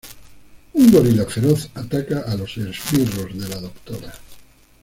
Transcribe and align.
Un 0.79 0.87
gorila 0.91 1.27
feroz 1.27 1.69
ataca 1.75 2.21
a 2.21 2.33
los 2.35 2.57
esbirros 2.57 3.37
de 3.39 3.47
la 3.49 3.61
Dra. 3.69 4.13